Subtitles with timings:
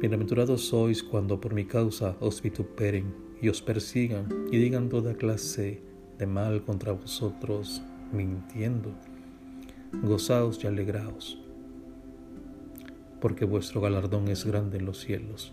[0.00, 5.82] Bienaventurados sois cuando por mi causa os vituperen y os persigan y digan toda clase
[6.16, 8.94] de mal contra vosotros, mintiendo.
[9.92, 11.38] Gozaos y alegraos,
[13.20, 15.52] porque vuestro galardón es grande en los cielos,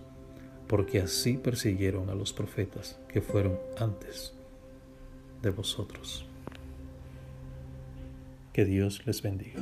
[0.68, 4.34] porque así persiguieron a los profetas que fueron antes
[5.42, 6.26] de vosotros.
[8.54, 9.62] Que Dios les bendiga.